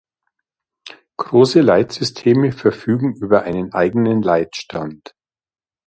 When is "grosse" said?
1.17-1.61